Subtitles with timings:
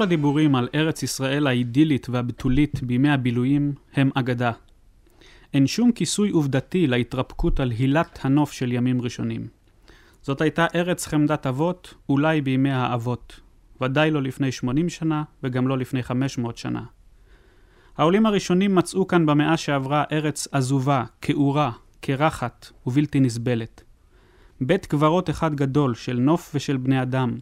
[0.00, 4.52] כל הדיבורים על ארץ ישראל האידילית והבתולית בימי הבילויים הם אגדה.
[5.54, 9.46] אין שום כיסוי עובדתי להתרפקות על הילת הנוף של ימים ראשונים.
[10.22, 13.40] זאת הייתה ארץ חמדת אבות, אולי בימי האבות.
[13.80, 16.82] ודאי לא לפני 80 שנה, וגם לא לפני 500 שנה.
[17.96, 21.70] העולים הראשונים מצאו כאן במאה שעברה ארץ עזובה, כעורה,
[22.00, 23.82] קרחת ובלתי נסבלת.
[24.60, 27.38] בית קברות אחד גדול של נוף ושל בני אדם,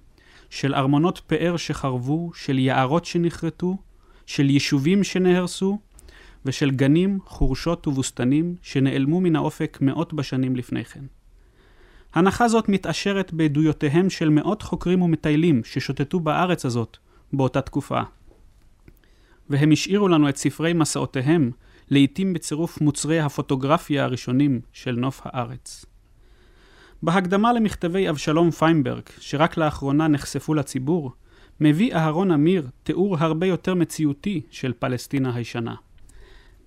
[0.51, 3.77] של ארמונות פאר שחרבו, של יערות שנכרתו,
[4.27, 5.79] של יישובים שנהרסו,
[6.45, 11.05] ושל גנים, חורשות ובוסתנים שנעלמו מן האופק מאות בשנים לפני כן.
[12.15, 16.97] הנחה זאת מתעשרת בעדויותיהם של מאות חוקרים ומטיילים ששוטטו בארץ הזאת
[17.33, 18.01] באותה תקופה.
[19.51, 21.51] והם השאירו לנו את ספרי מסעותיהם,
[21.91, 25.85] לעתים בצירוף מוצרי הפוטוגרפיה הראשונים של נוף הארץ.
[27.03, 31.13] בהקדמה למכתבי אבשלום פיינברג, שרק לאחרונה נחשפו לציבור,
[31.61, 35.75] מביא אהרון אמיר תיאור הרבה יותר מציאותי של פלסטינה הישנה.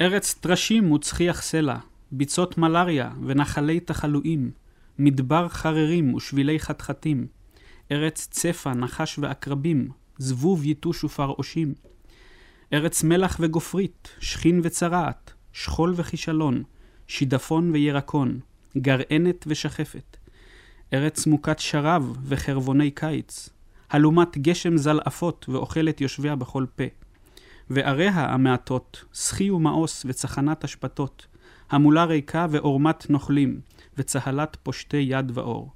[0.02, 1.78] ארץ טרשים וצחיח סלע,
[2.12, 4.52] ביצות מלריה ונחלי תחלואים,
[5.00, 7.28] מדבר חררים ושבילי חתחתים,
[7.92, 11.74] ארץ צפה, נחש ועקרבים, זבוב יתוש ופרעושים,
[12.74, 16.64] ארץ מלח וגופרית, שכין וצרעת, שכול וכישלון,
[17.08, 18.40] שידפון וירקון,
[18.78, 20.18] גרענת ושחפת,
[20.94, 23.50] ארץ מוכת שרב וחרבוני קיץ,
[23.90, 26.84] הלומת גשם זלעפות ואוכלת יושביה בכל פה.
[27.70, 31.28] ועריה המעטות, סחי ומאוס וצחנת אשפתות,
[31.70, 33.62] המולה ריקה ועורמת נוכלים,
[33.98, 35.72] וצהלת פושטי יד ואור.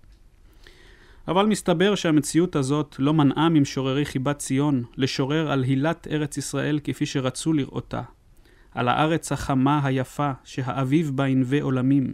[1.27, 7.05] אבל מסתבר שהמציאות הזאת לא מנעה ממשוררי חיבת ציון לשורר על הילת ארץ ישראל כפי
[7.05, 8.01] שרצו לראותה.
[8.71, 12.13] על הארץ החמה היפה שהאביב בה ינווה עולמים,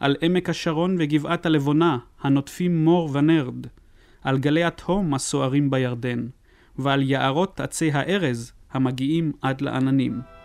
[0.00, 3.66] על עמק השרון וגבעת הלבונה, הנוטפים מור ונרד,
[4.22, 6.26] על גלי התהום הסוערים בירדן,
[6.78, 10.35] ועל יערות עצי הארז המגיעים עד לעננים.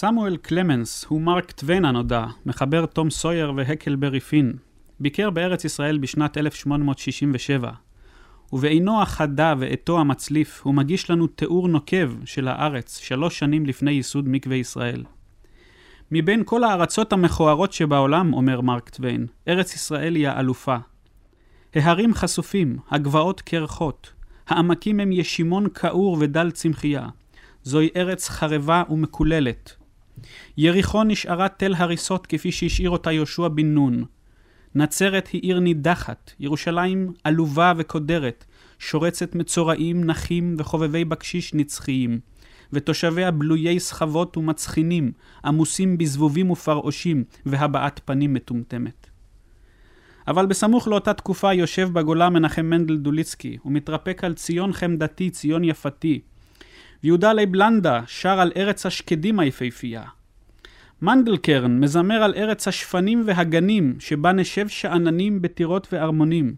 [0.00, 4.52] סמואל קלמנס הוא מרק טוויין הנודע, מחבר תום סויר והקלברי פין.
[5.00, 7.70] ביקר בארץ ישראל בשנת 1867,
[8.52, 14.28] ובעינו החדה ועטו המצליף הוא מגיש לנו תיאור נוקב של הארץ שלוש שנים לפני ייסוד
[14.28, 15.04] מקווה ישראל.
[16.10, 20.76] מבין כל הארצות המכוערות שבעולם, אומר מרק טוויין, ארץ ישראל היא האלופה.
[21.74, 24.12] ההרים חשופים, הגבעות קרחות,
[24.48, 27.08] העמקים הם ישימון כעור ודל צמחייה.
[27.62, 29.79] זוהי ארץ חרבה ומקוללת.
[30.56, 34.04] יריחו נשארה תל הריסות כפי שהשאיר אותה יהושע בן נון.
[34.74, 38.44] נצרת היא עיר נידחת, ירושלים עלובה וקודרת,
[38.78, 42.20] שורצת מצורעים, נחים וחובבי בקשיש נצחיים,
[42.72, 45.12] ותושביה בלויי סחבות ומצחינים,
[45.44, 49.06] עמוסים בזבובים ופרעושים, והבעת פנים מטומטמת.
[50.28, 56.20] אבל בסמוך לאותה תקופה יושב בגולה מנחם מנדל דוליצקי, ומתרפק על ציון חמדתי, ציון יפתי.
[57.04, 60.02] ויהודה לייב לנדה שר על ארץ השקדים היפהפייה.
[61.02, 66.54] מנדלקרן מזמר על ארץ השפנים והגנים, שבה נשב שאננים בטירות וארמונים.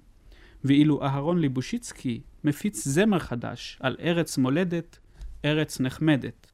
[0.65, 4.99] ואילו אהרון ליבושיצקי מפיץ זמר חדש על ארץ מולדת,
[5.45, 6.53] ארץ נחמדת.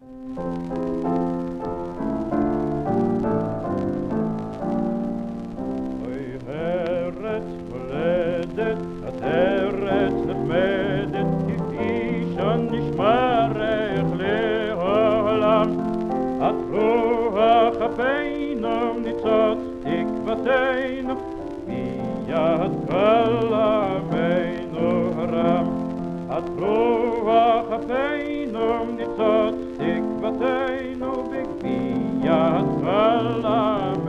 [0.00, 1.31] כפינו
[20.41, 21.15] תקוותנו,
[21.67, 25.67] מיד כל עמנו הרם.
[26.29, 34.00] עד רוח כפינו ניצוץ תקוותנו, בגביית כל עמנו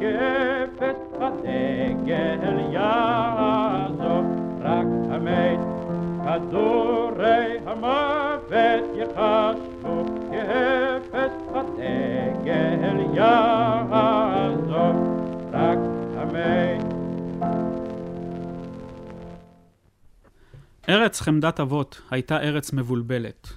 [0.00, 4.24] כאפס הדגל יעזור
[4.60, 5.58] רק המת
[6.24, 14.92] כדורי המוות יחשבו כאפס הדגל יעזור
[15.52, 15.78] רק
[16.16, 16.96] המת
[20.88, 23.48] ארץ חמדת אבות הייתה ארץ מבולבלת.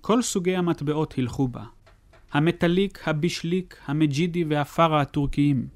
[0.00, 1.62] כל סוגי המטבעות הילכו בה.
[2.32, 5.68] המטליק, הבישליק, המג'ידי והפרה הטורקיים,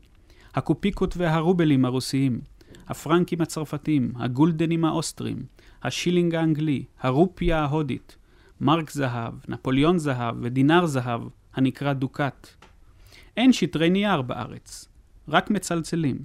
[0.55, 2.41] הקופיקות והרובלים הרוסיים,
[2.89, 5.43] הפרנקים הצרפתים, הגולדנים האוסטרים,
[5.83, 8.17] השילינג האנגלי, הרופיה ההודית,
[8.61, 11.21] מרק זהב, נפוליאון זהב ודינר זהב,
[11.55, 12.47] הנקרא דוקת.
[13.37, 14.89] אין שטרי נייר בארץ,
[15.29, 16.19] רק מצלצלים.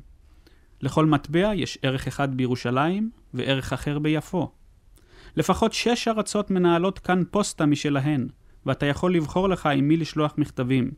[0.81, 4.51] לכל מטבע יש ערך אחד בירושלים וערך אחר ביפו.
[5.35, 8.27] לפחות שש ארצות מנהלות כאן פוסטה משלהן,
[8.67, 10.91] ואתה יכול לבחור לך עם מי לשלוח מכתבים.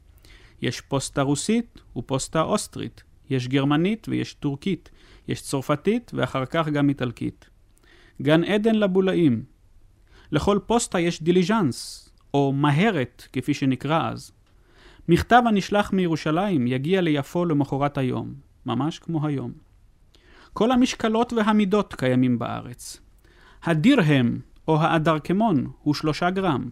[0.62, 4.90] יש פוסטה רוסית ופוסטה אוסטרית, יש גרמנית ויש טורקית,
[5.28, 7.50] יש צרפתית ואחר כך גם איטלקית.
[8.22, 9.44] גן עדן לבולאים.
[10.32, 14.32] לכל פוסטה יש דיליז'אנס, או מהדואר, כפי שנקרא אז.
[15.10, 18.34] מכתב הנשלח מירושלים יגיע ליפו למחרת היום,
[18.66, 19.52] ממש כמו היום.
[20.54, 23.02] כל המשקלות והמידות קיימים בארץ.
[23.64, 26.70] הדירהם, או האדרקמון, הוא שלושה גרם.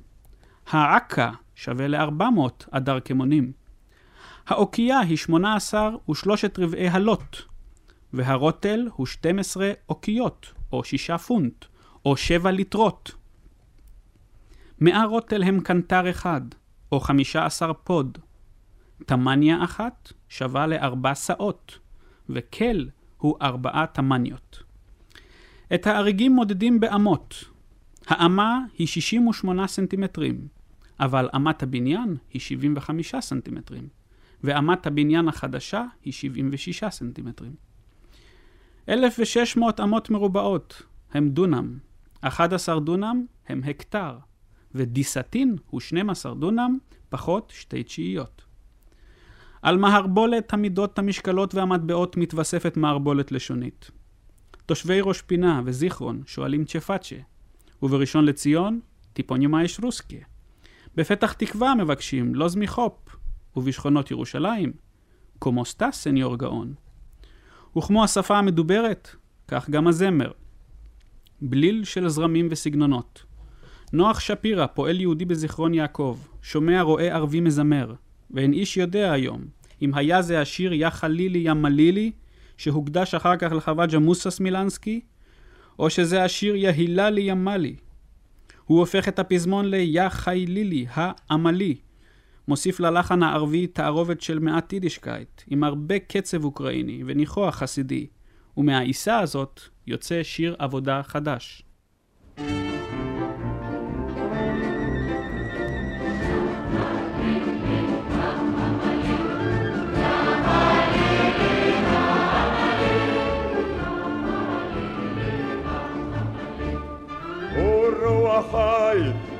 [0.69, 3.51] העקה שווה ל-400 אדר כמונים.
[4.47, 7.38] האוקייה היא 18 ושלושת רבעי הלוט,
[8.13, 11.65] והרוטל הוא 12 אוקיות, או 6 פונט,
[12.05, 13.12] או 7 ליטרות.
[14.79, 16.41] 100 רוטל הם קנטר אחד,
[16.91, 18.17] או 15 פוד.
[19.05, 21.79] תמניה אחת שווה לארבע שאות,
[22.29, 24.63] וקל הוא ארבעה תמניות.
[25.74, 27.43] את האריגים מודדים באמות.
[28.07, 30.47] האמה היא 68 סנטימטרים,
[31.00, 33.88] אבל אמת הבניין היא 75 סנטימטרים,
[34.44, 37.56] ואמת הבניין החדשה היא 76 סנטימטרים.
[38.89, 41.77] 1,600 אמות מרובעות הם דונם,
[42.22, 44.18] 11 דונם הם הקטר,
[44.75, 46.77] ודיסטין הוא 12 דונם
[47.10, 48.46] פחות שתי תשיעיות.
[49.62, 53.92] על מערבולת המידות, המשקלות והמטבעות מתווספת מערבולת לשונית.
[54.66, 57.16] תושבי ראש פינה וזיכרון שואלים צ'פאצ'ה,
[57.82, 58.80] ובראשון לציון,
[59.13, 60.37] טיפונימה רוסקה.
[60.98, 62.94] בפתח תקווה מבקשים לוז מחופ,
[63.56, 64.72] ובשכונות ירושלים,
[65.39, 66.74] קומוסטה סניור גאון.
[67.77, 69.16] וכמו השפה המדוברת,
[69.48, 70.32] כך גם הזמר.
[71.42, 73.24] בליל של זרמים וסגנונות.
[73.94, 77.94] נוח שפירא, פועל יהודי בזיכרון יעקב, שומע רואה ערבי מזמר,
[78.32, 79.42] ואין איש יודע היום,
[79.82, 82.12] אם היה זה השיר יא חלילי יא מלילי,
[82.58, 85.01] שהוקדש אחר כך לחוואג'ה מוסה סמילנסקי,
[85.80, 87.75] או שזה השיר יא היללי יא מלי.
[88.67, 91.75] הוא הופך את הפזמון ל"יא חיילילי, העמלי".
[92.47, 98.07] מוסיף ללחן הערבי תערובת של מעט יידישקייט, עם הרבה קצב אוקראיני וניחוח חסידי,
[98.57, 101.63] ומהעיסה הזאת יוצא שיר עבודה חדש.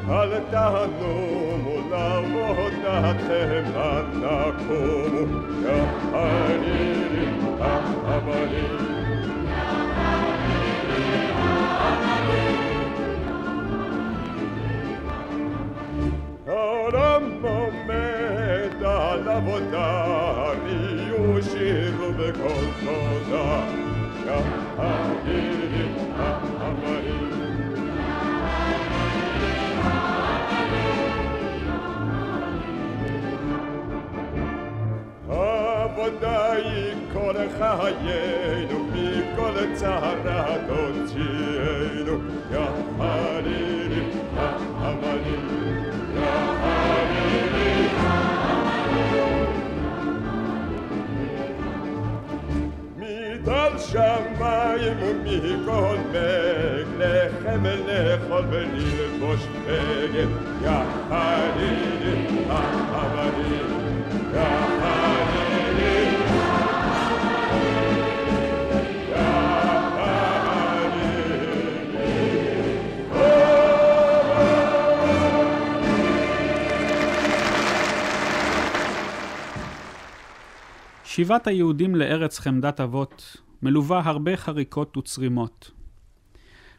[0.10, 3.42] al tahanomu la voda te
[3.74, 5.24] manda como.
[5.64, 5.80] Ya
[6.14, 7.28] hariri
[7.60, 8.68] ahamari
[16.48, 19.88] Aramo me da la vota voda
[20.64, 23.46] riusciru be contoda
[24.26, 24.40] ya
[24.78, 25.86] hariri
[26.28, 27.37] ahamari
[36.08, 42.18] היא כל חיינו, מכל צרה תוציאנו,
[42.52, 42.60] יא
[42.98, 44.04] חלילי,
[44.36, 44.48] יא
[44.80, 46.28] חלילי, יא
[46.62, 47.88] חלילי.
[52.98, 60.28] מטל שמיים ומכל מג, לחם לאכול וללבוש בגד,
[60.62, 60.70] יא
[61.10, 62.56] חלילי, יא
[62.92, 63.58] חלילי,
[64.34, 64.44] יא
[64.80, 64.87] חלילי.
[81.18, 85.72] שיבת היהודים לארץ חמדת אבות מלווה הרבה חריקות וצרימות.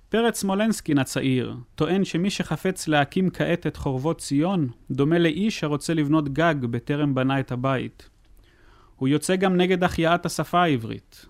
[0.09, 6.29] פרץ סמולנסקין הצעיר טוען שמי שחפץ להקים כעת את חורבות ציון, דומה לאיש הרוצה לבנות
[6.29, 8.09] גג בטרם בנה את הבית.
[8.97, 11.27] הוא יוצא גם נגד החייאת השפה העברית.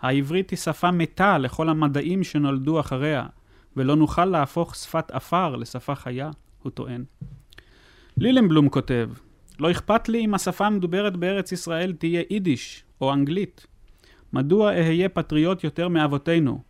[0.00, 3.26] העברית היא שפה מתה לכל המדעים שנולדו אחריה,
[3.76, 6.30] ולא נוכל להפוך שפת עפר לשפה חיה,
[6.62, 7.04] הוא טוען.
[8.16, 9.10] לילנבלום כותב,
[9.60, 13.66] לא אכפת לי אם השפה המדוברת בארץ ישראל תהיה יידיש או אנגלית.
[14.32, 16.62] מדוע אהיה פטריוט יותר מאבותינו?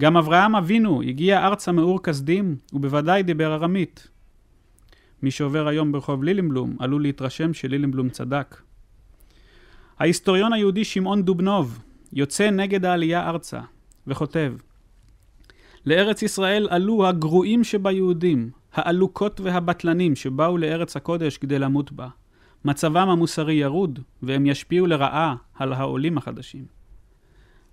[0.00, 4.08] גם אברהם אבינו הגיע ארצה מאור כסדים, ובוודאי דיבר ארמית.
[5.22, 8.62] מי שעובר היום ברחוב לילנבלום עלול להתרשם שלילנבלום צדק.
[9.98, 11.78] ההיסטוריון היהודי שמעון דובנוב
[12.12, 13.60] יוצא נגד העלייה ארצה,
[14.06, 14.54] וכותב
[15.86, 22.08] לארץ ישראל עלו הגרועים שביהודים, העלוקות והבטלנים שבאו לארץ הקודש כדי למות בה.
[22.64, 26.64] מצבם המוסרי ירוד, והם ישפיעו לרעה על העולים החדשים.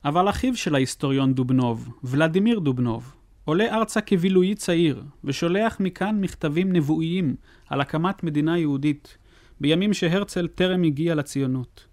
[0.05, 3.15] אבל אחיו של ההיסטוריון דובנוב, ולדימיר דובנוב,
[3.45, 7.35] עולה ארצה כבילוי צעיר, ושולח מכאן מכתבים נבואיים
[7.69, 9.17] על הקמת מדינה יהודית,
[9.61, 11.85] בימים שהרצל טרם הגיע לציונות.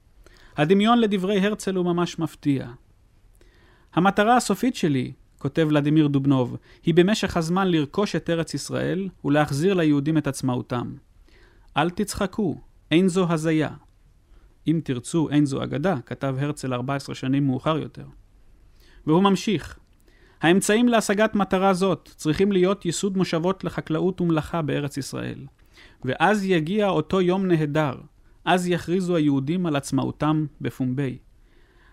[0.56, 2.68] הדמיון לדברי הרצל הוא ממש מפתיע.
[3.94, 10.19] המטרה הסופית שלי, כותב ולדימיר דובנוב, היא במשך הזמן לרכוש את ארץ ישראל ולהחזיר ליהודים
[10.19, 10.95] את עצמאותם.
[11.76, 13.71] אל תצחקו, אין זו הזיה.
[14.66, 18.07] אם תרצו, אין זו אגדה, כתב הרצל 14 שנים מאוחר יותר.
[19.07, 19.78] והוא ממשיך,
[20.40, 25.47] האמצעים להשגת מטרה זאת צריכים להיות ייסוד מושבות לחקלאות ומלאכה בארץ ישראל.
[26.05, 27.95] ואז יגיע אותו יום נהדר,
[28.45, 31.19] אז יכריזו היהודים על עצמאותם בפומבי.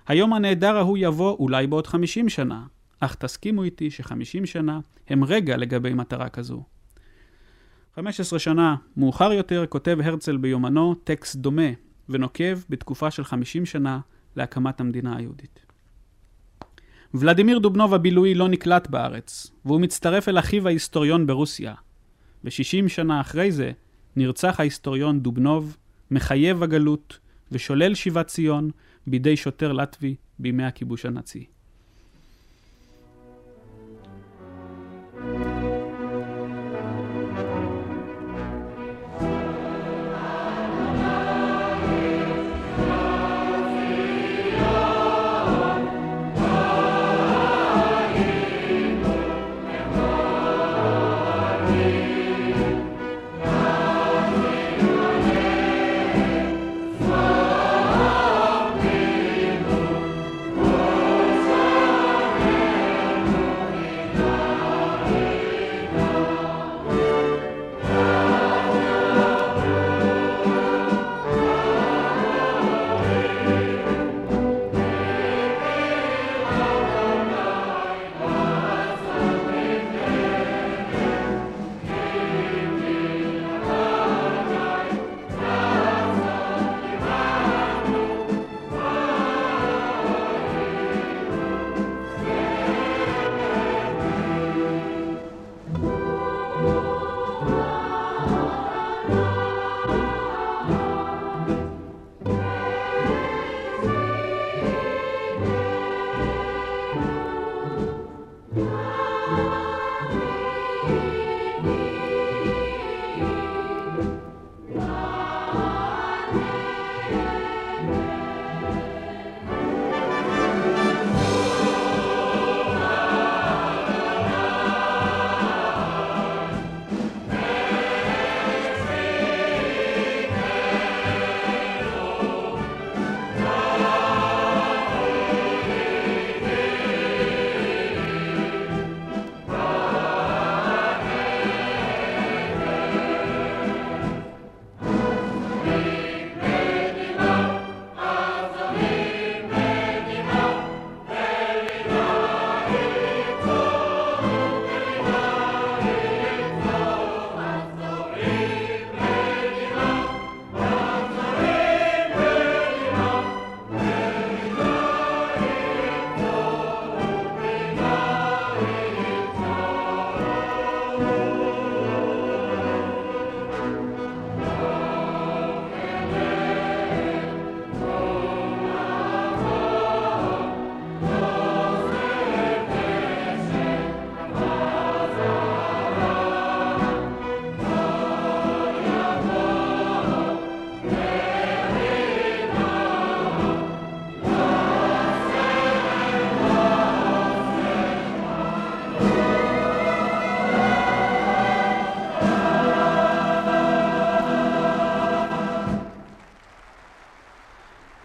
[0.08, 2.66] היום הנהדר ההוא יבוא אולי בעוד חמישים שנה,
[3.06, 6.64] אך תסכימו איתי שחמישים שנה הם רגע לגבי מטרה כזו.
[7.96, 11.72] 15 שנה מאוחר יותר כותב הרצל ביומנו טקסט דומה
[12.10, 14.00] ונוקב בתקופה של 50 שנה
[14.36, 15.66] להקמת המדינה היהודית.
[17.14, 21.74] ולדימיר דובנוב הבילוי לא נקלט בארץ, והוא מצטרף אל אחיו ההיסטוריון ברוסיה.
[22.44, 23.72] ו-60 שנה אחרי זה
[24.16, 25.78] נרצח ההיסטוריון דובנוב,
[26.12, 27.20] מחייב הגלות
[27.52, 28.72] ושולל שיבת ציון
[29.08, 31.53] בידי שוטר לטבי בימי הכיבוש הנאצי.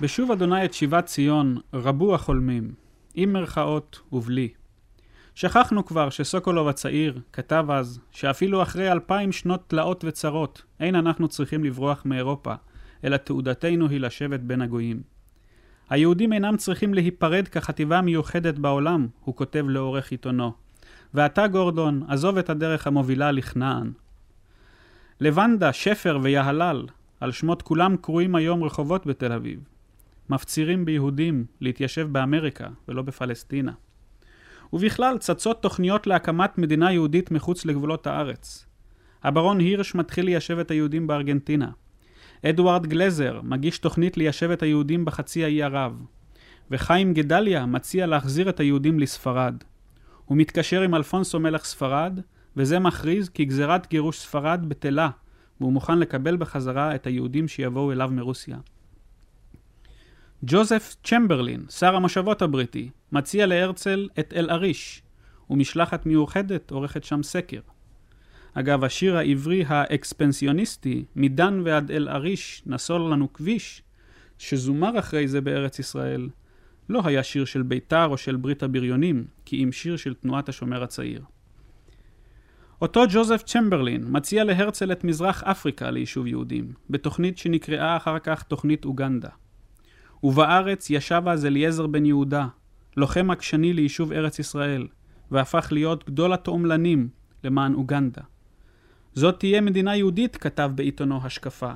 [0.09, 2.75] בשוב אדוני את שיבת ציון, רבו החולמים,
[3.15, 4.49] עם מרכאות ובלי.
[5.35, 11.65] שכחנו כבר שסוקולוב הצעיר כתב אז, שאפילו אחרי אלפיים שנות תלאות וצרות, אין אנחנו צריכים
[11.65, 12.55] לברוח מאירופה,
[13.05, 15.03] אלא תעודתנו היא לשבת בין הגויים.
[15.91, 20.53] היהודים אינם צריכים להיפרד כחטיבה מיוחדת בעולם, הוא כותב לעורך עיתונו.
[21.15, 23.93] ואתה, גורדון, עזוב את הדרך המובילה לכנען.
[25.21, 26.87] לבנדה, שפר ויהלל,
[27.21, 29.78] על שמות כולם קרויים היום רחובות בתל אביב.
[30.31, 33.73] מפצירים ביהודים להתיישב באמריקה ולא בפלסטינה.
[34.73, 38.67] ובכלל צצות תוכניות להקמת מדינה יהודית מחוץ לגבולות הארץ.
[39.23, 41.71] הברון הירש מתחיל ליישב את היהודים בארגנטינה.
[42.47, 46.03] אדוארד גלזר מגיש תוכנית ליישב את היהודים בחצי האי ערב.
[46.71, 49.65] וחיים גדליה מציע להחזיר את היהודים לספרד.
[50.25, 52.21] הוא מתקשר עם אלפונסו מלך ספרד,
[52.57, 55.11] וזה מכריז כי גזירת גירוש ספרד בטלה,
[55.61, 58.57] והוא מוכן לקבל בחזרה את היהודים שיבואו אליו מרוסיה.
[60.45, 65.03] ג'וזף צ'מברלין, שר המושבות הבריטי, מציע להרצל את אל-עריש,
[65.51, 67.61] ומשלחת מיוחדת עורכת שם סקר.
[68.55, 73.83] אגב, השיר העברי האקספנסיוניסטי, מדן ועד אל-עריש נסול לנו כביש,
[74.39, 76.29] שזומר אחרי זה בארץ ישראל,
[76.89, 80.83] לא היה שיר של בית"ר או של ברית הבריונים, כי אם שיר של תנועת השומר
[80.83, 81.23] הצעיר.
[82.83, 88.85] אותו ג'וזף צ'מברלין מציע להרצל את מזרח אפריקה ליישוב יהודים, בתוכנית שנקראה אחר כך תוכנית
[88.85, 89.29] אוגנדה.
[90.23, 92.47] ובארץ ישב אז אליעזר בן יהודה,
[92.97, 94.87] לוחם עקשני ליישוב ארץ ישראל,
[95.31, 97.09] והפך להיות גדול התועמלנים
[97.45, 98.23] למען אוגנדה.
[99.15, 101.73] זאת תהיה מדינה יהודית, כתב בעיתונו השקפה,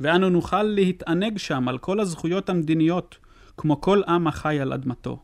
[0.00, 3.18] ואנו נוכל להתענג שם על כל הזכויות המדיניות,
[3.56, 5.22] כמו כל עם החי על אדמתו.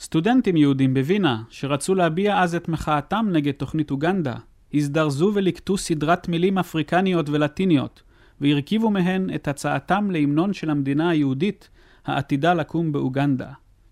[0.00, 4.34] סטודנטים יהודים בווינה, שרצו להביע אז את מחאתם נגד תוכנית אוגנדה,
[4.74, 8.02] הזדרזו וליקטו סדרת מילים אפריקניות ולטיניות,
[8.40, 11.68] והרכיבו מהן את הצעתם להמנון של המדינה היהודית
[12.06, 13.48] העתידה לקום באוגנדה.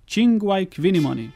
[0.08, 1.28] צ'ינגוואי קווינימוני.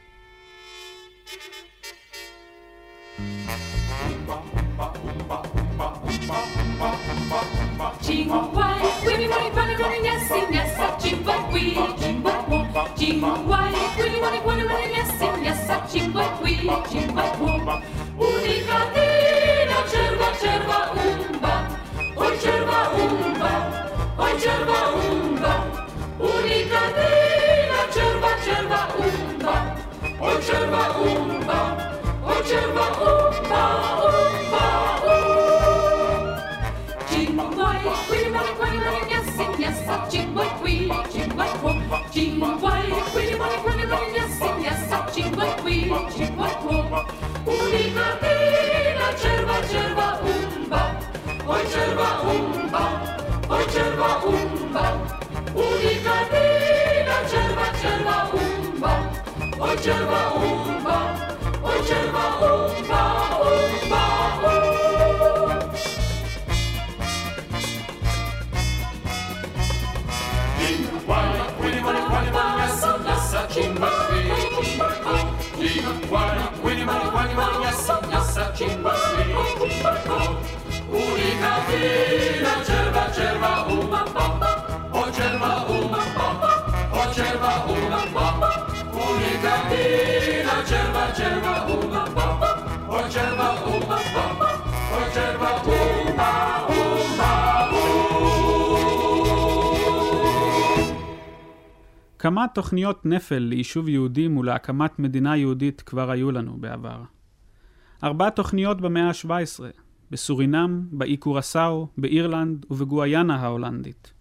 [18.19, 21.52] Unica dina cerva cerva umba,
[22.23, 23.53] oi cerva umba,
[24.17, 25.53] oi cerva umba.
[26.19, 29.55] Unica dina cerva cerva umba,
[30.21, 31.59] oi cerva umba,
[32.23, 33.63] oi cerva umba,
[34.07, 34.65] umba,
[35.11, 35.33] umba.
[37.11, 40.77] Cinguai, quini moni quani moni nessi nessa cinque qui,
[41.13, 41.71] cinque quo.
[42.13, 45.79] Cinguai, quini moni quani moni nessi nessa cinque qui,
[46.15, 47.05] cinque quo.
[47.47, 50.12] Unica dina cerva cerva
[53.73, 54.85] cierba umba,
[55.57, 58.93] unikatynna cierba, cierba umba,
[59.59, 60.97] o cierba umba,
[61.65, 63.03] o cierba umba,
[63.49, 64.03] umba,
[64.45, 65.73] um.
[70.69, 72.67] Inna guana, quini guana, guani guana,
[73.53, 73.91] chimba,
[74.53, 74.87] chimba,
[75.61, 77.57] Inna guana, quini guana, guani guana,
[78.13, 78.93] lasa, chimba,
[79.59, 80.62] chimba,
[102.23, 107.03] כמה תוכניות נפל ליישוב יהודים ולהקמת מדינה יהודית כבר היו לנו בעבר?
[108.05, 109.82] ארבע תוכניות במאה ה-17,
[110.13, 114.13] בסורינם, באי קורסאו, באירלנד ובגואיאנה ההולנדית.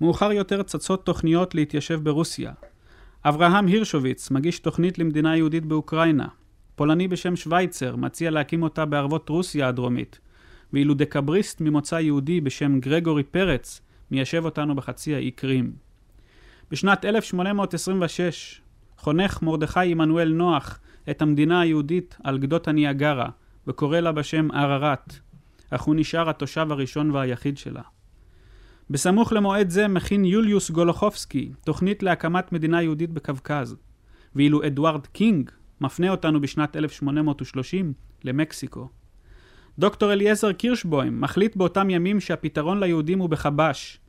[0.00, 2.52] מאוחר יותר צצות תוכניות להתיישב ברוסיה.
[3.24, 6.28] אברהם הירשוביץ מגיש תוכנית למדינה יהודית באוקראינה.
[6.76, 10.20] פולני בשם שווייצר מציע להקים אותה בערבות רוסיה הדרומית,
[10.72, 15.72] ואילו דקבריסט ממוצא יהודי בשם גרגורי פרץ מיישב אותנו בחצי האי קרים.
[16.70, 18.60] בשנת 1826
[18.98, 20.78] חונך מרדכי עמנואל נוח
[21.10, 23.28] את המדינה היהודית על גדות הניאגרה,
[23.66, 25.18] וקורא לה בשם ערערת,
[25.70, 27.82] אך הוא נשאר התושב הראשון והיחיד שלה.
[28.90, 33.76] בסמוך למועד זה מכין יוליוס גולוחובסקי תוכנית להקמת מדינה יהודית בקווקז,
[34.34, 35.50] ואילו אדוארד קינג
[35.80, 37.92] מפנה אותנו בשנת 1830
[38.24, 38.88] למקסיקו.
[39.78, 44.00] דוקטור אליעזר קירשבוים מחליט באותם ימים שהפתרון ליהודים הוא בחבש,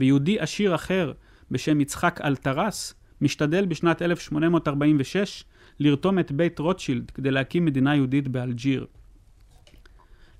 [0.00, 1.12] ויהודי עשיר אחר
[1.50, 5.44] בשם יצחק אלטרס משתדל בשנת 1846
[5.80, 8.86] לרתום את בית רוטשילד כדי להקים מדינה יהודית באלג'יר.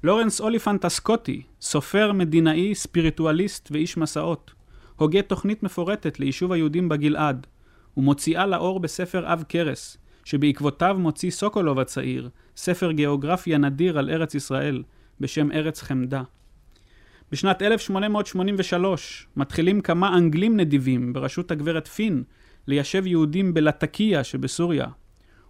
[0.05, 4.53] לורנס אוליפנט הסקוטי, סופר, מדינאי, ספיריטואליסט ואיש מסעות,
[4.97, 7.47] הוגה תוכנית מפורטת ליישוב היהודים בגלעד,
[7.97, 14.83] ומוציאה לאור בספר עב כרס, שבעקבותיו מוציא סוקולוב הצעיר, ספר גיאוגרפיה נדיר על ארץ ישראל,
[15.21, 16.23] בשם ארץ חמדה.
[17.33, 22.23] בשנת 1883 מתחילים כמה אנגלים נדיבים בראשות הגברת פין
[22.67, 24.87] ליישב יהודים בלטקיה שבסוריה.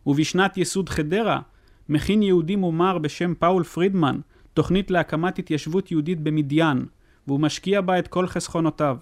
[0.07, 1.41] ובשנת ייסוד חדרה
[1.88, 4.21] מכין יהודי מומר בשם פאול פרידמן
[4.55, 6.87] תוכנית להקמת התיישבות יהודית במדיין,
[7.27, 8.97] והוא משקיע בה את כל חסכונותיו.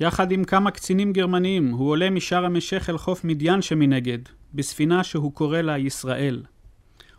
[0.00, 4.18] יחד עם כמה קצינים גרמניים הוא עולה משארם א-שייח אל חוף מדיין שמנגד,
[4.54, 6.42] בספינה שהוא קורא לה ישראל.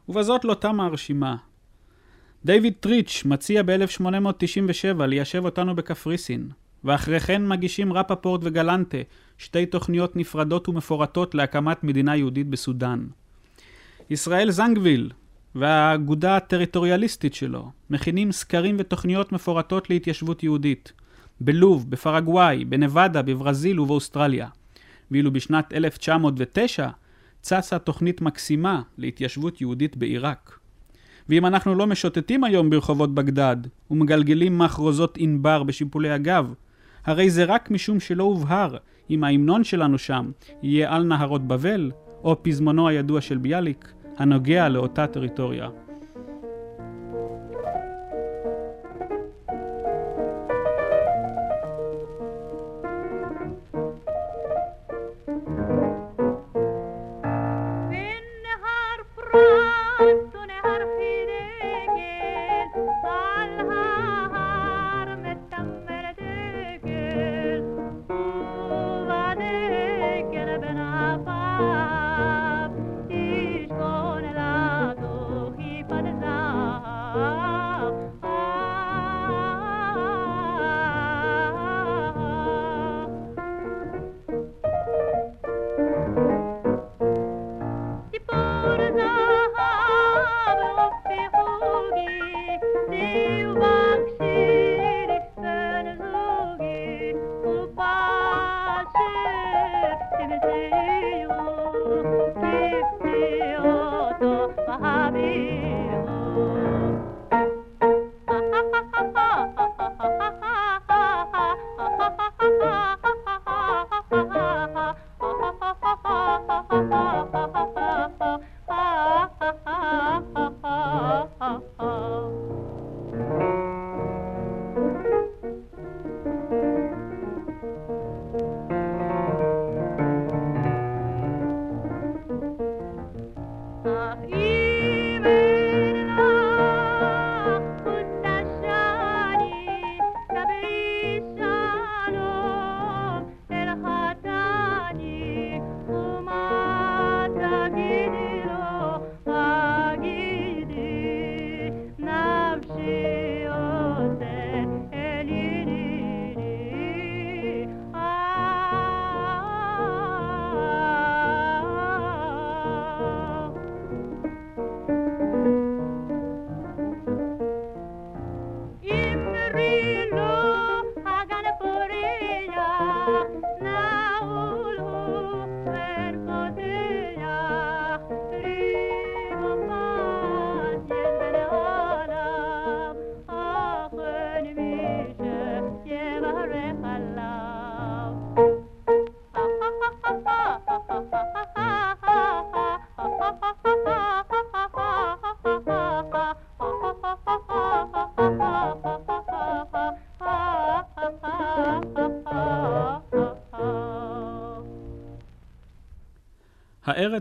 [0.10, 1.36] ובזאת לא תמה הרשימה.
[2.46, 6.50] דיוויד טריץ' מציע ב-1897 ליישב אותנו בקפריסין,
[6.84, 8.98] ואחרי כן מגישים רפפורט וגלנטה,
[9.38, 13.08] שתי תוכניות נפרדות ומפורטות להקמת מדינה יהודית בסודאן.
[14.10, 15.12] ישראל זנגוויל
[15.56, 20.94] והאגודה הטריטוריאליסטית שלו מכינים סקרים ותוכניות מפורטות להתיישבות יהודית
[21.42, 24.48] בלוב, בפרגוואי, בנבדה, בברזיל ובאוסטרליה.
[25.12, 26.90] ואילו בשנת 1909
[27.42, 30.60] צצה תוכנית מקסימה להתיישבות יהודית בעיראק.
[31.30, 33.58] ואם אנחנו לא משוטטים היום ברחובות בגדד
[33.92, 36.54] ומגלגלים מחרוזות ענבר בשיפולי הגב,
[37.06, 38.78] הרי זה רק משום שלא הובהר
[39.10, 40.32] אם ההמנון שלנו שם
[40.64, 41.92] יהיה על נהרות בבל,
[42.24, 45.70] או פזמונו הידוע של ביאליק, הנוגע לאותה טריטוריה.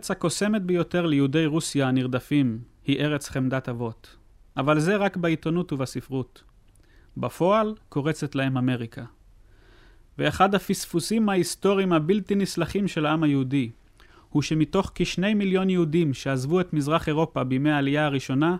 [0.00, 4.16] הארץ הקוסמת ביותר ליהודי רוסיה הנרדפים היא ארץ חמדת אבות.
[4.56, 6.44] אבל זה רק בעיתונות ובספרות.
[7.16, 9.04] בפועל קורצת להם אמריקה.
[10.18, 13.70] ואחד הפספוסים ההיסטוריים הבלתי נסלחים של העם היהודי,
[14.28, 18.56] הוא שמתוך כשני מיליון יהודים שעזבו את מזרח אירופה בימי העלייה הראשונה,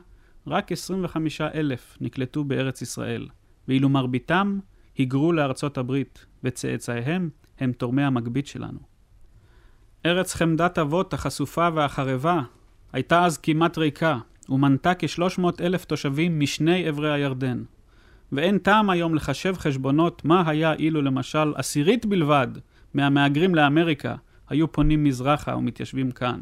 [0.47, 3.29] רק 25 אלף נקלטו בארץ ישראל,
[3.69, 4.59] ואילו מרביתם
[4.97, 8.90] היגרו לארצות הברית, וצאצאיהם הם תורמי המגבית שלנו.
[10.07, 12.41] ארץ חמדת אבות החשופה והחרבה
[12.93, 17.63] הייתה אז כמעט ריקה, ומנתה כ-300 אלף תושבים משני עברי הירדן.
[18.33, 22.49] ואין טעם היום לחשב חשבונות מה היה אילו למשל עשירית בלבד
[22.95, 24.15] מהמהגרים לאמריקה
[24.49, 26.41] היו פונים מזרחה ומתיישבים כאן.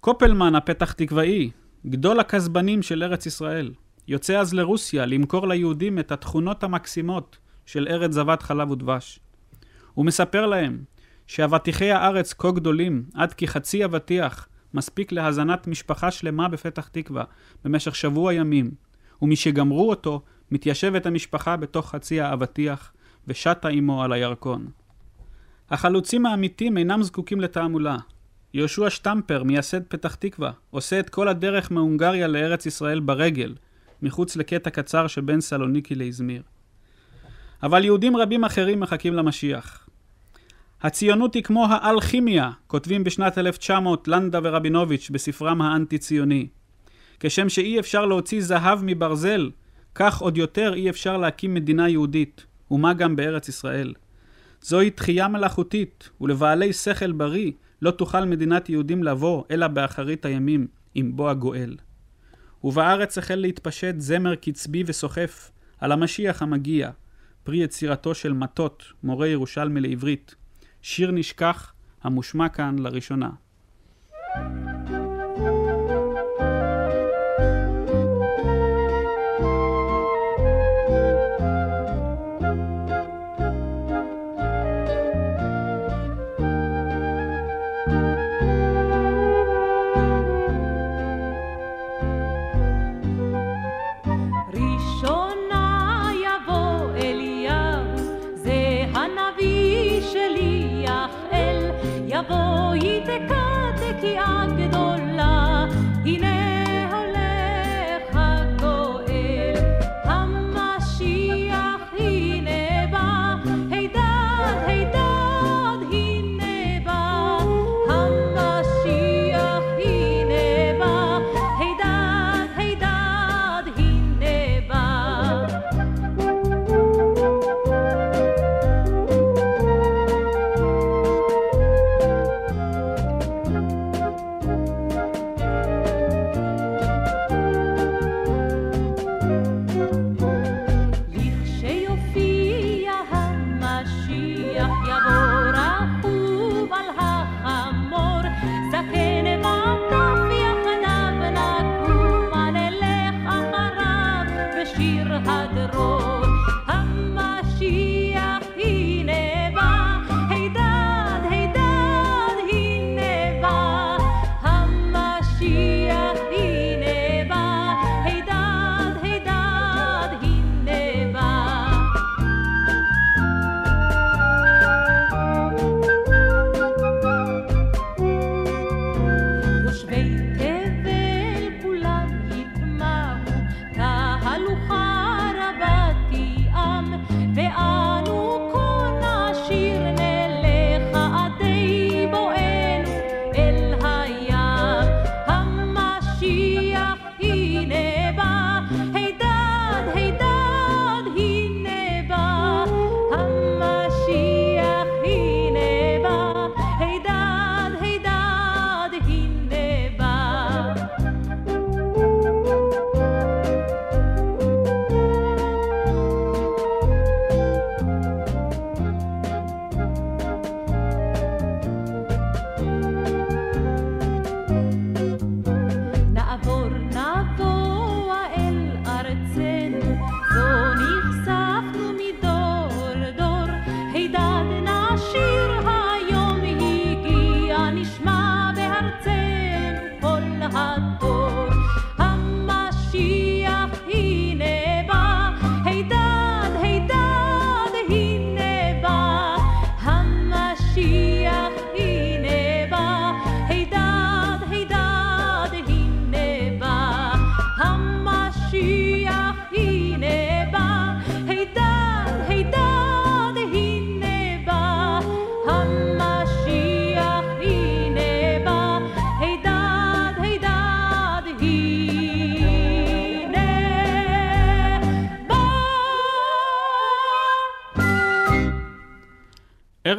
[0.00, 1.50] קופלמן הפתח תקוואי,
[1.86, 3.72] גדול הכסבנים של ארץ ישראל,
[4.08, 9.20] יוצא אז לרוסיה למכור ליהודים את התכונות המקסימות של ארץ זבת חלב ודבש.
[9.94, 10.78] הוא מספר להם
[11.28, 17.24] שאבטיחי הארץ כה גדולים עד כי חצי אבטיח מספיק להזנת משפחה שלמה בפתח תקווה
[17.64, 18.70] במשך שבוע ימים,
[19.22, 22.92] ומשגמרו אותו מתיישבת המשפחה בתוך חצי האבטיח
[23.28, 24.66] ושטה עמו על הירקון.
[25.70, 27.96] החלוצים האמיתים אינם זקוקים לתעמולה.
[28.54, 33.54] יהושע שטמפר, מייסד פתח תקווה, עושה את כל הדרך מהונגריה לארץ ישראל ברגל,
[34.02, 36.42] מחוץ לקטע קצר שבין סלוניקי לאזמיר.
[37.62, 39.87] אבל יהודים רבים אחרים מחכים למשיח.
[40.82, 46.48] הציונות היא כמו האלכימיה, כותבים בשנת 1900 לנדה ורבינוביץ' בספרם האנטי-ציוני.
[47.20, 49.50] כשם שאי אפשר להוציא זהב מברזל,
[49.94, 53.94] כך עוד יותר אי אפשר להקים מדינה יהודית, ומה גם בארץ ישראל.
[54.62, 61.16] זוהי תחייה מלאכותית, ולבעלי שכל בריא לא תוכל מדינת יהודים לבוא, אלא באחרית הימים, עם
[61.16, 61.76] בוא הגואל.
[62.64, 66.90] ובארץ החל להתפשט זמר קצבי וסוחף על המשיח המגיע,
[67.44, 70.34] פרי יצירתו של מטות, מורה ירושלמי לעברית,
[70.82, 73.30] שיר נשכח המושמע כאן לראשונה.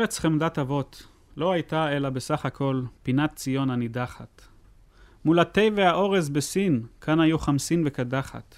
[0.09, 4.41] ארץ חמדת אבות לא הייתה אלא בסך הכל פינת ציון הנידחת.
[5.25, 8.55] מול התה והאורז בסין, כאן היו חמסין וקדחת.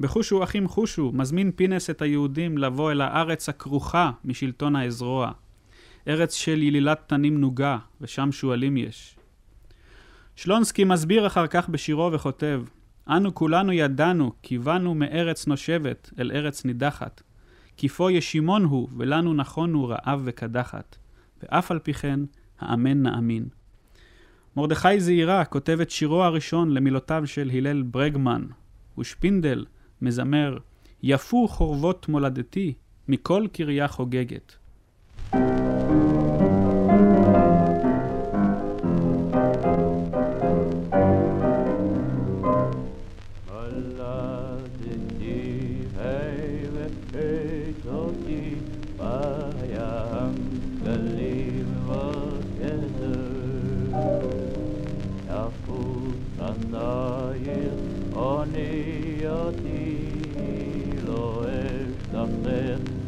[0.00, 5.32] בחושו אחים חושו, מזמין פינס את היהודים לבוא אל הארץ הכרוכה משלטון האזרוע.
[6.08, 9.16] ארץ של ילילת תנים נוגה, ושם שועלים יש.
[10.36, 12.62] שלונסקי מסביר אחר כך בשירו וכותב,
[13.08, 17.22] אנו כולנו ידענו, כיוונו מארץ נושבת אל ארץ נידחת.
[17.80, 20.96] כי פה ישימון הוא, ולנו נכון הוא רעב וקדחת.
[21.42, 22.20] ואף על פי כן,
[22.58, 23.48] האמן נאמין.
[24.56, 28.44] מרדכי זעירה כותב את שירו הראשון למילותיו של הלל ברגמן,
[28.98, 29.64] ושפינדל
[30.02, 30.58] מזמר,
[31.02, 32.74] יפו חורבות מולדתי,
[33.08, 34.56] מכל קריה חוגגת.
[35.34, 35.69] מולדתי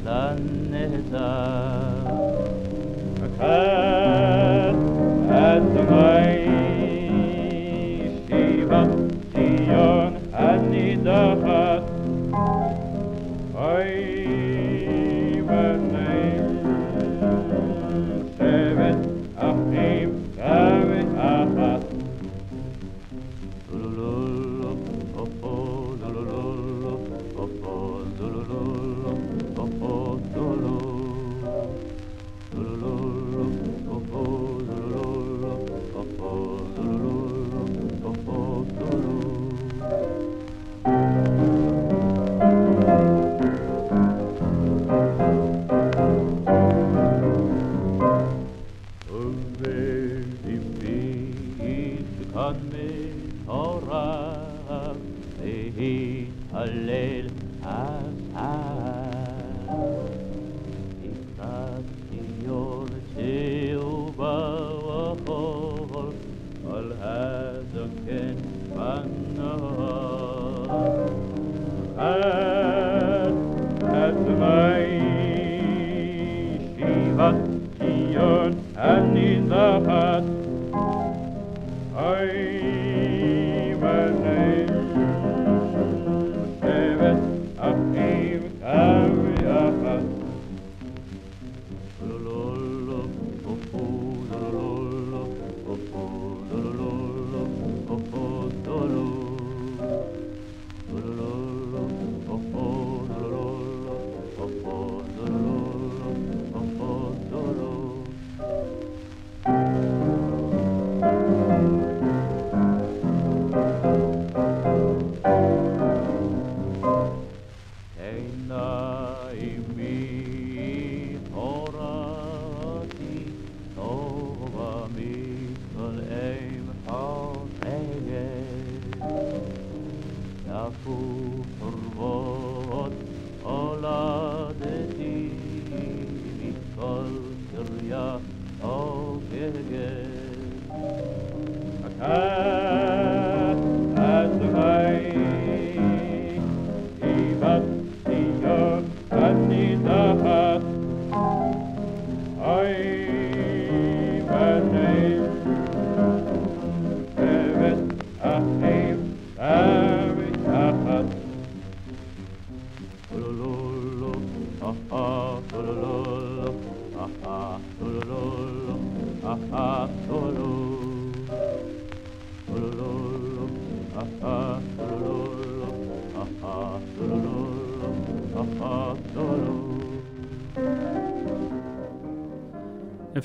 [0.03, 1.82] planeta.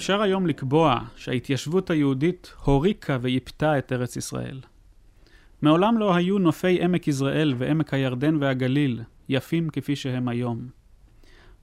[0.08, 4.60] אפשר היום לקבוע שההתיישבות היהודית הוריקה ויפתה את ארץ ישראל.
[5.62, 10.68] מעולם לא היו נופי עמק יזרעאל ועמק הירדן והגליל יפים כפי שהם היום.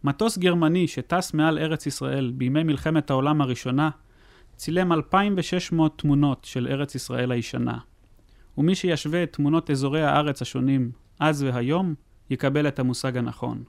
[0.05, 3.91] מטוס גרמני שטס מעל ארץ ישראל בימי מלחמת העולם הראשונה
[4.57, 7.79] צילם 2,600 תמונות של ארץ ישראל הישנה.
[8.59, 10.91] ומי שישווה את תמונות אזורי הארץ השונים
[11.21, 11.95] אז והיום,
[12.31, 13.65] יקבל את המושג הנכון.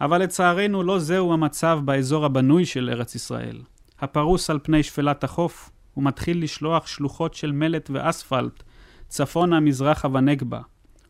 [0.00, 3.60] אבל לצערנו לא זהו המצב באזור הבנוי של ארץ ישראל.
[4.00, 8.62] הפרוס על פני שפלת החוף, ומתחיל לשלוח שלוחות של מלט ואספלט
[9.08, 10.60] צפונה מזרחה ונגבה,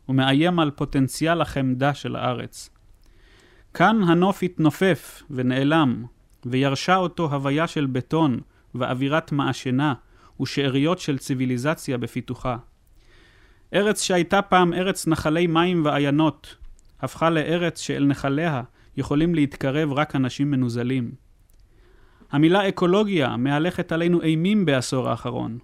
[0.09, 2.69] ומאיים על פוטנציאל החמדה של הארץ.
[3.73, 6.05] כאן הנוף התנופף ונעלם,
[6.45, 8.39] וירשה אותו הוויה של בטון
[8.75, 9.93] ואווירת מעשנה
[10.41, 12.57] ושאריות של ציוויליזציה בפיתוחה.
[13.73, 16.55] ארץ שהייתה פעם ארץ נחלי מים ועיינות,
[17.01, 18.63] הפכה לארץ שאל נחליה
[18.97, 21.11] יכולים להתקרב רק אנשים מנוזלים.
[22.31, 25.57] המילה אקולוגיה מהלכת עלינו אימים בעשור האחרון.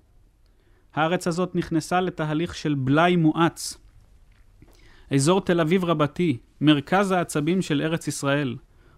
[0.93, 3.77] הארץ הזאת נכנסה לתהליך של בלאי מואץ.
[5.11, 8.55] אזור תל אביב רבתי, מרכז העצבים של ארץ ישראל,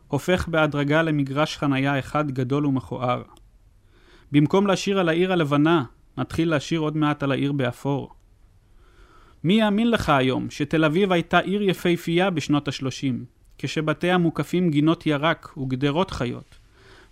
[0.08, 3.24] הופך בהדרגה למגרש חנייה אחד גדול ומכוער.
[4.32, 5.84] במקום לשיר על העיר הלבנה,
[6.18, 8.14] נתחיל לשיר עוד מעט על העיר באפור.
[9.44, 13.14] מי יאמין לך היום שתל אביב הייתה עיר יפהפייה בשנות ה-30,
[13.62, 16.56] כשבתיה מוקפים גינות ירק וגדרות חיות,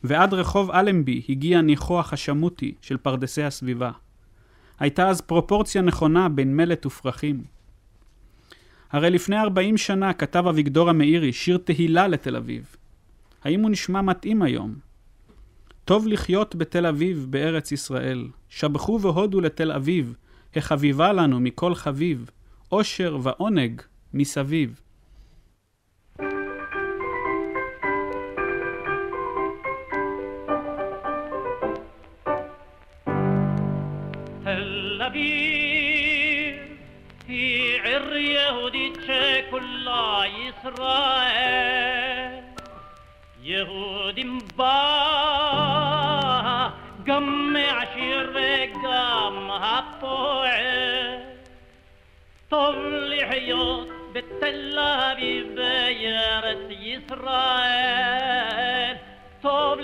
[0.04, 3.92] ועד רחוב אלנבי הגיע ניחוח השמוטי של פרדסי הסביבה.
[4.80, 7.44] הייתה אז פרופורציה נכונה בין מלט ופרחים.
[8.92, 12.76] הרי לפני 40 שנה כתב אביגדור המאירי שיר תהילה לתל אביב.
[13.44, 14.76] האם הוא נשמע מתאים היום?
[15.86, 18.28] טוב לחיות בתל אביב, בארץ ישראל.
[18.50, 20.16] שבחו והודו לתל אביב,
[20.56, 22.30] החביבה לנו מכל חביב,
[22.72, 23.82] אושר ועונג
[24.14, 24.82] מסביב.
[35.18, 36.56] תל אביב
[37.28, 41.48] היא עיר יהודית שכולה ישראל.
[43.42, 44.94] יהודים בה
[47.04, 51.18] גם מעשיר וגם הפועל.
[52.50, 57.88] טוב לחיות בתל אביב בארץ ישראל.
[59.42, 59.80] טוב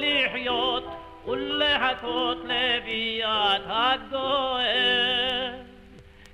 [1.27, 5.53] לחיות ולחכות לביאת הגואל.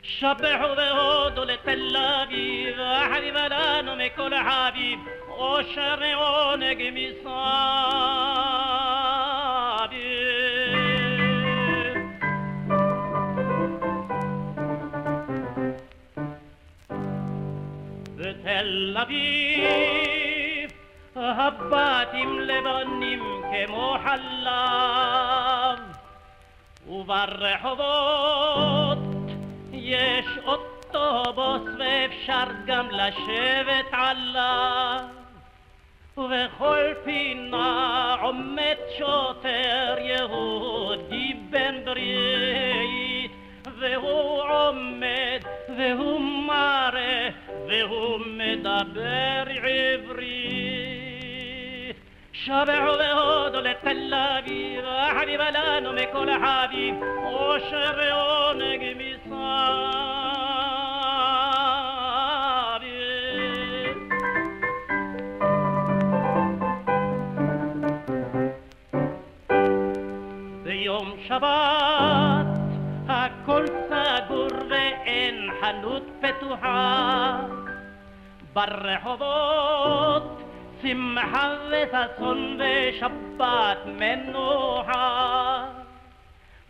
[0.03, 7.29] שבחו והודו לתל אביב, החביבה לנו מכל חביב, אושר ועונג מסביב.
[18.15, 20.08] בתל אביב
[21.37, 25.79] הבתים לבנים כמו חלב
[26.87, 28.97] וברחובות
[29.71, 34.99] יש אוטובוס ואפשר גם לשבת עליו
[36.17, 43.31] ובכל פינה עומד שוטר יהודי בן ברית
[43.79, 45.39] והוא עומד
[45.77, 47.29] והוא מראה
[47.67, 50.88] והוא מדבר עברית
[52.45, 59.29] שבחו והודו לתל אביב החביבה לנו מכל החביב אושר ועונג מסביב
[70.63, 72.59] ביום שבת
[73.07, 77.39] הכל סגור ואין חנות פתוחה
[78.53, 80.38] ברחובות
[80.83, 85.79] سمحرسة صندي شبات من نوحا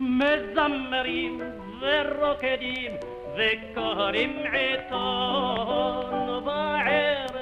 [0.00, 1.38] متذمرين
[1.82, 2.90] ذي
[3.36, 7.32] ذكرهم عطون باعر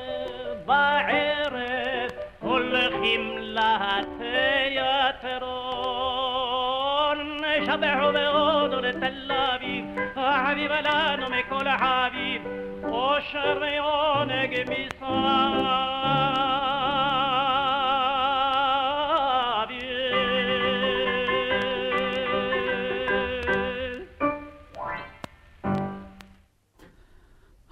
[0.68, 2.12] بعرف
[2.42, 4.04] والخيم لها
[6.18, 12.37] تياترون شبعوا بغدر تل أبيب حبيب لانهم مكل حبيب
[13.08, 14.88] אושר ועונג מסביב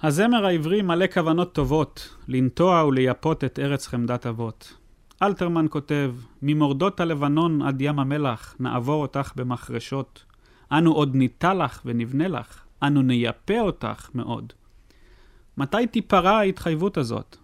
[0.03, 4.73] הזמר העברי מלא כוונות טובות, לנטוע ולייפות את ארץ חמדת אבות.
[5.23, 10.25] אלתרמן כותב, ממורדות הלבנון עד ים המלח, נעבור אותך במחרשות.
[10.71, 14.53] אנו עוד ניטע לך ונבנה לך, אנו נייפה אותך מאוד.
[15.57, 17.37] מתי תיפרע ההתחייבות הזאת?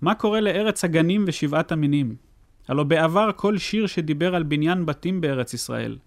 [0.00, 2.16] מה קורה לארץ הגנים ושבעת המינים?
[2.68, 5.98] הלא בעבר כל שיר שדיבר על בניין בתים בארץ ישראל,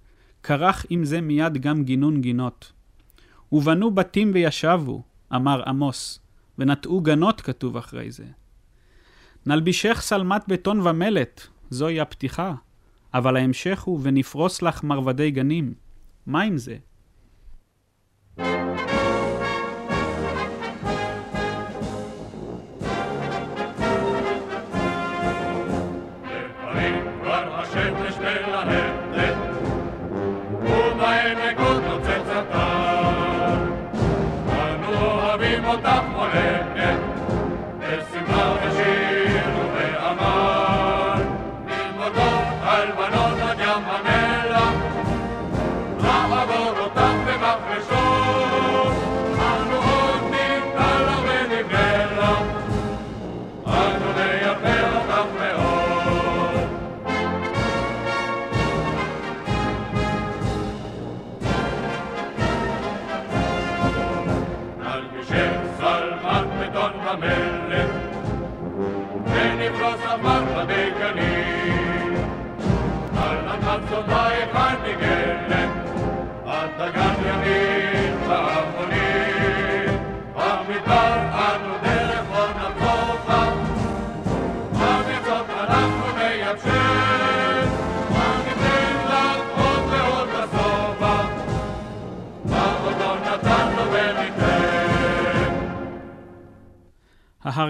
[0.43, 2.71] כרך עם זה מיד גם גינון גינות.
[3.51, 5.03] ובנו בתים וישבו,
[5.35, 6.19] אמר עמוס,
[6.57, 8.25] ונטעו גנות כתוב אחרי זה.
[9.45, 12.53] נלבישך שלמת בטון ומלט, זוהי הפתיחה,
[13.13, 15.73] אבל ההמשך הוא ונפרוס לך מרבדי גנים.
[16.25, 16.77] מה עם זה?
[18.37, 18.94] לפעמים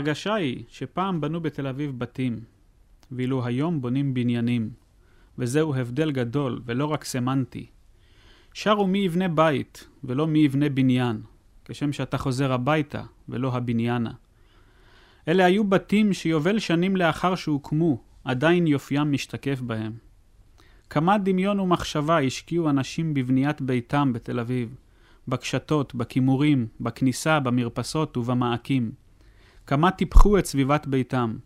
[0.05, 2.39] ההרגשה היא שפעם בנו בתל אביב בתים,
[3.11, 4.69] ואילו היום בונים בניינים,
[5.37, 7.65] וזהו הבדל גדול ולא רק סמנטי.
[8.53, 11.21] שרו מי יבנה בית ולא מי יבנה בניין,
[11.65, 14.11] כשם שאתה חוזר הביתה ולא הבניינה.
[15.27, 19.93] אלה היו בתים שיובל שנים לאחר שהוקמו, עדיין יופיים משתקף בהם.
[20.89, 24.75] כמה דמיון ומחשבה השקיעו אנשים בבניית ביתם בתל אביב,
[25.27, 29.04] בקשתות, בכימורים, בכניסה, במרפסות ובמעקים.
[29.67, 31.37] כמה טיפחו את סביבת ביתם.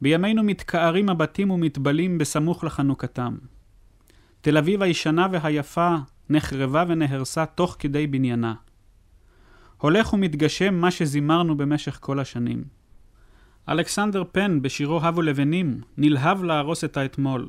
[0.00, 3.36] בימינו מתכערים הבתים ומתבלים בסמוך לחנוכתם.
[4.40, 5.94] תל אביב הישנה והיפה
[6.30, 8.54] נחרבה ונהרסה תוך כדי בניינה.
[9.78, 12.64] הולך ומתגשם מה שזימרנו במשך כל השנים.
[13.68, 17.48] אלכסנדר פן בשירו הבו לבנים נלהב להרוס את האתמול.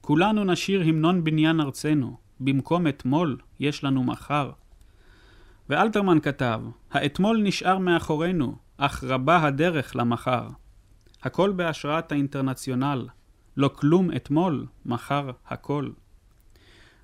[0.00, 4.50] כולנו נשיר המנון בניין ארצנו, במקום אתמול יש לנו מחר.
[5.68, 10.48] ואלתרמן כתב, האתמול נשאר מאחורינו, אך רבה הדרך למחר.
[11.22, 13.08] הכל בהשראת האינטרנציונל,
[13.56, 15.90] לא כלום אתמול, מחר הכל.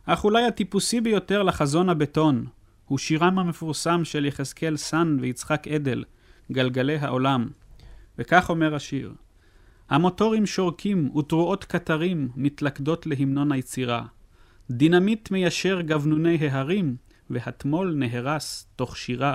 [0.07, 2.47] אך אולי הטיפוסי ביותר לחזון הבטון,
[2.87, 6.05] הוא שירם המפורסם של יחזקאל סן ויצחק עדל,
[6.53, 7.49] גלגלי העולם.
[8.19, 9.15] וכך אומר השיר:
[9.91, 14.07] המוטורים שורקים ותרועות קטרים מתלכדות להמנון היצירה.
[14.71, 16.97] דינמיט מיישר גבנוני ההרים,
[17.31, 19.35] והתמול נהרס תוך שירה.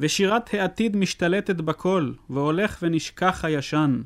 [0.00, 4.02] ושירת העתיד משתלטת בכל, והולך ונשכח הישן,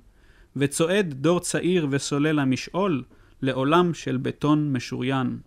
[0.57, 3.05] וצועד דור צעיר וסולל המשעול,
[3.43, 5.39] לעולם של בטון משוריין.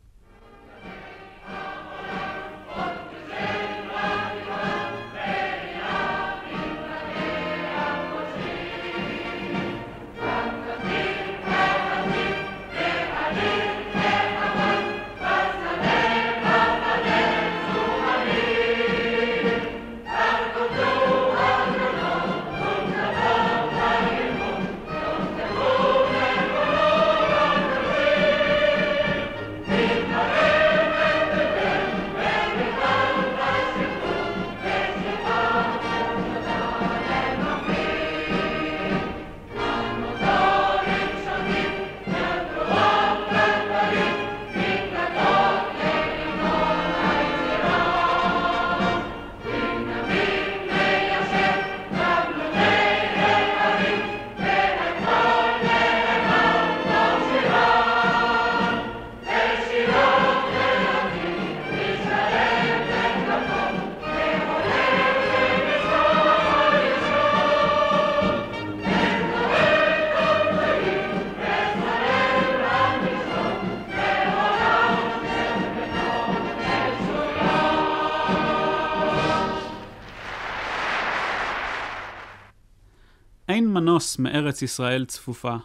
[83.74, 85.55] מנוס מארץ ישראל צפופה.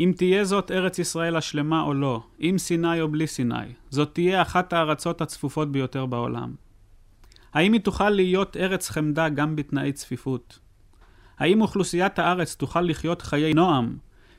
[0.00, 4.42] אם תהיה זאת ארץ ישראל השלמה או לא, עם סיני או בלי סיני, זאת תהיה
[4.42, 6.54] אחת הארצות הצפופות ביותר בעולם.
[7.54, 10.58] האם היא תוכל להיות ארץ חמדה גם בתנאי צפיפות?
[11.38, 13.96] האם אוכלוסיית הארץ תוכל לחיות חיי נועם,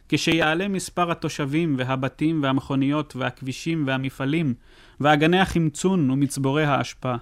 [0.10, 4.54] כשיעלה מספר התושבים והבתים והמכוניות והכבישים והמפעלים
[5.00, 7.16] ואגני החמצון ומצבורי האשפה?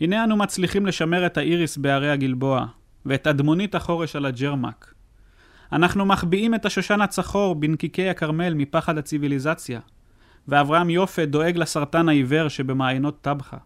[0.00, 2.66] הנה אנו מצליחים לשמר את האיריס בערי הגלבוע,
[3.06, 4.94] ואת אדמונית החורש על הג'רמק.
[5.72, 9.80] אנחנו מחביאים את השושן הצחור בנקיקי הכרמל מפחד הציוויליזציה,
[10.48, 13.56] ואברהם יופה דואג לסרטן העיוור שבמעיינות טבחה.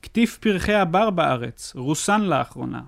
[0.00, 2.80] קטיף פרחי הבר בארץ, רוסן לאחרונה.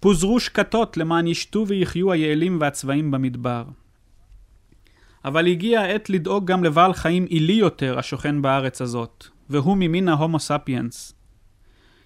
[0.00, 3.64] פוזרו שקתות למען ישתו ויחיו היעלים והצבעים במדבר.
[5.24, 10.38] אבל הגיעה העת לדאוג גם לבעל חיים עילי יותר השוכן בארץ הזאת, והוא ממין ההומו
[10.38, 11.14] ספיאנס.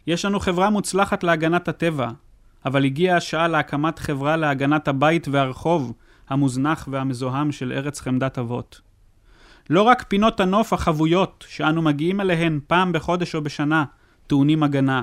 [0.07, 2.11] יש לנו חברה מוצלחת להגנת הטבע,
[2.65, 5.93] אבל הגיעה השעה להקמת חברה להגנת הבית והרחוב
[6.29, 8.81] המוזנח והמזוהם של ארץ חמדת אבות.
[9.71, 13.85] לא רק פינות הנוף החבויות שאנו מגיעים אליהן פעם בחודש או בשנה
[14.27, 15.03] טעונים הגנה,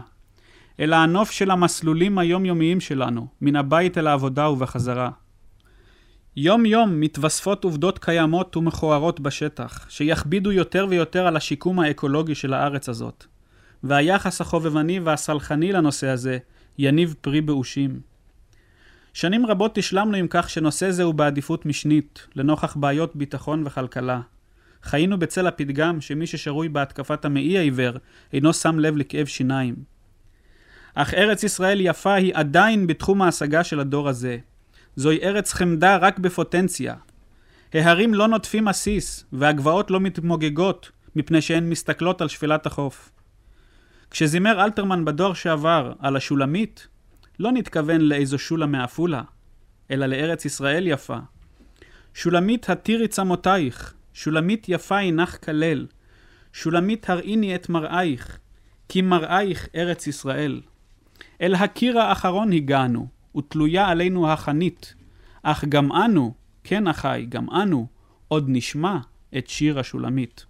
[0.79, 5.09] אלא הנוף של המסלולים היומיומיים שלנו, מן הבית אל העבודה ובחזרה.
[6.35, 12.89] יום יום מתווספות עובדות קיימות ומכוערות בשטח, שיכבידו יותר ויותר על השיקום האקולוגי של הארץ
[12.89, 13.25] הזאת.
[13.83, 16.37] והיחס החובבני והסלחני לנושא הזה
[16.77, 17.99] יניב פרי באושים.
[19.13, 24.21] שנים רבות השלמנו עם כך שנושא זה הוא בעדיפות משנית, לנוכח בעיות ביטחון וכלכלה.
[24.83, 27.97] חיינו בצל הפתגם שמי ששרוי בהתקפת המעי העיוור
[28.33, 29.75] אינו שם לב לכאב שיניים.
[30.93, 34.37] אך ארץ ישראל יפה היא עדיין בתחום ההשגה של הדור הזה.
[34.95, 36.95] זוהי ארץ חמדה רק בפוטנציה.
[37.73, 43.11] ההרים לא נוטפים עסיס, והגבעות לא מתמוגגות, מפני שהן מסתכלות על שפלת החוף.
[44.11, 46.87] כשזימר אלתרמן בדור שעבר על השולמית,
[47.39, 49.21] לא נתכוון לאיזו שולה מעפולה,
[49.91, 51.17] אלא לארץ ישראל יפה.
[52.13, 55.87] שולמית התירי צמותייך, שולמית יפה הנך כלל,
[56.53, 58.39] שולמית הראיני את מראייך,
[58.89, 60.61] כי מראייך ארץ ישראל.
[61.41, 63.07] אל הקיר האחרון הגענו,
[63.37, 64.93] ותלויה עלינו החנית,
[65.43, 66.33] אך גם אנו,
[66.63, 67.87] כן אחי, גם אנו,
[68.27, 68.97] עוד נשמע
[69.37, 70.45] את שיר השולמית.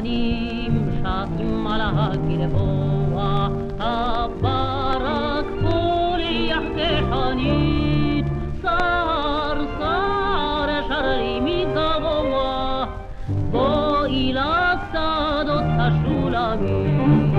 [0.00, 3.48] עננים שטים על הגלבוע,
[3.78, 8.26] הברק פורח כחנית,
[8.62, 12.84] שר שר שרי מגבוה,
[13.50, 17.34] בואי לשדות השולמית,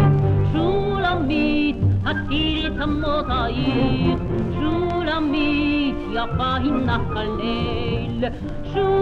[0.54, 4.20] שולמית, הצילי את אמותייך,
[4.60, 8.24] שולמית, יפה הנך כליל,
[8.74, 9.01] שולמית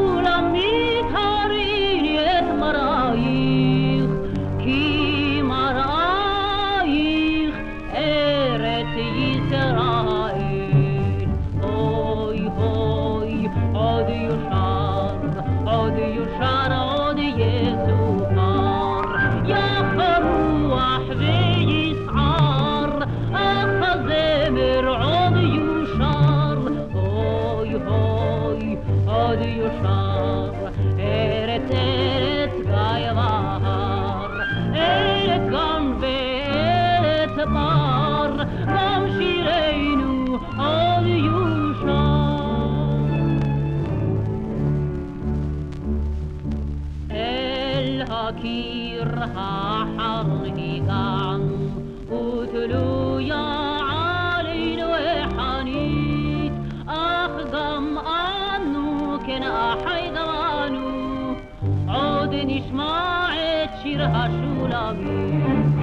[63.90, 65.74] שיר השולמים.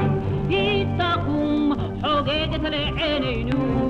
[0.49, 3.86] היא תקום חוגגת לעינינו,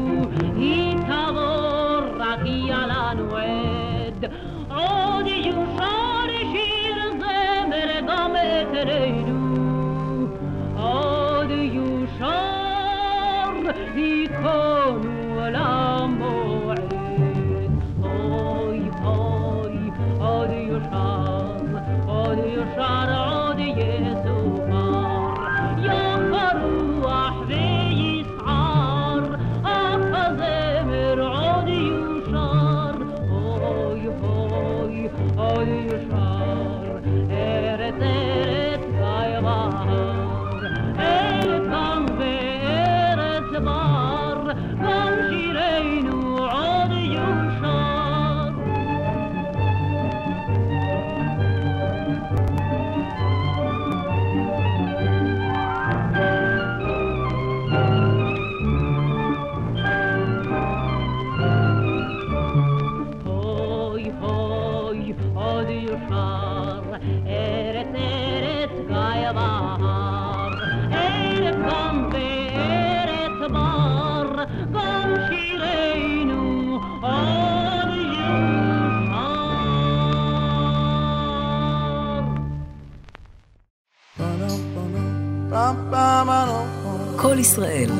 [87.46, 87.90] ישראל,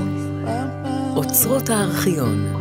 [1.16, 2.55] אוצרות הארכיון.